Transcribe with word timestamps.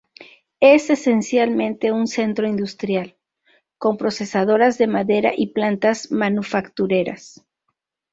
Es 0.61 0.89
esencialmente 0.89 1.91
un 1.91 2.07
centro 2.07 2.47
industrial, 2.47 3.17
con 3.77 3.97
procesadoras 3.97 4.79
de 4.79 4.87
madera 4.87 5.31
y 5.37 5.53
plantas 5.53 6.11
manufactureras. 6.11 7.45